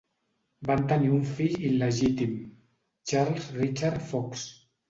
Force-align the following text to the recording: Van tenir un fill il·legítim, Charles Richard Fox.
Van 0.69 0.79
tenir 0.91 1.11
un 1.17 1.27
fill 1.39 1.59
il·legítim, 1.69 2.33
Charles 3.13 3.55
Richard 3.63 4.05
Fox. 4.13 4.51